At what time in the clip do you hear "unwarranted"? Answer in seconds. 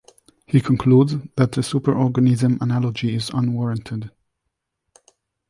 3.29-4.09